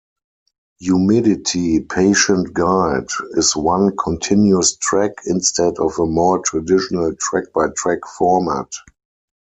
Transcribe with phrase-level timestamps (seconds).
[0.79, 8.71] "Humidity Patient Guide" is one continuous track, instead of a more traditional track-by-track format.